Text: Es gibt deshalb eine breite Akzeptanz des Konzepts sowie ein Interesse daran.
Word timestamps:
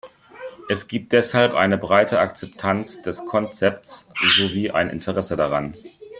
Es 0.67 0.87
gibt 0.87 1.11
deshalb 1.13 1.53
eine 1.53 1.77
breite 1.77 2.17
Akzeptanz 2.17 3.03
des 3.03 3.23
Konzepts 3.27 4.09
sowie 4.35 4.71
ein 4.71 4.89
Interesse 4.89 5.35
daran. 5.35 5.73